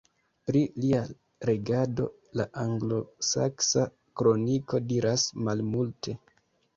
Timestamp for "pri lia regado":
0.49-2.07